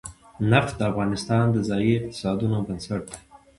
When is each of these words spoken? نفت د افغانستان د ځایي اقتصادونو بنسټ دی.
نفت 0.51 0.73
د 0.79 0.81
افغانستان 0.91 1.45
د 1.51 1.57
ځایي 1.69 1.91
اقتصادونو 1.99 2.57
بنسټ 2.67 3.01
دی. 3.11 3.17